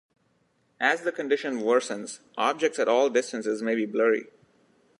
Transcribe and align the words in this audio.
As 0.79 1.03
the 1.03 1.11
condition 1.11 1.59
worsens, 1.59 2.21
objects 2.35 2.79
at 2.79 2.87
all 2.87 3.11
distances 3.11 3.61
may 3.61 3.75
be 3.75 3.85
blurry. 3.85 4.31